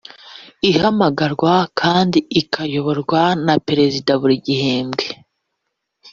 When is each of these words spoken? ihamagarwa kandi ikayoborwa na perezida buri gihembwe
ihamagarwa 0.69 1.53
kandi 1.79 2.17
ikayoborwa 2.41 3.21
na 3.45 3.55
perezida 3.67 4.11
buri 4.21 4.35
gihembwe 4.45 5.05